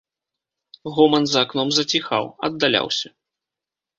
Гоман 0.95 1.27
за 1.33 1.43
акном 1.45 1.69
заціхаў, 1.77 2.23
аддаляўся. 2.49 3.07